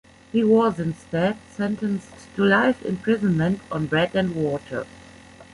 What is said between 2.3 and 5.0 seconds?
to life imprisonment on bread and water.